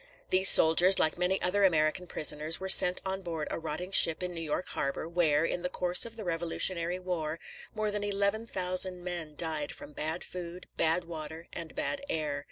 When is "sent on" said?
2.69-3.21